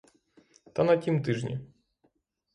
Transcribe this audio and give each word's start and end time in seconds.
Та 0.73 0.83
на 0.83 0.97
тім 0.97 1.23
тижні. 1.23 1.59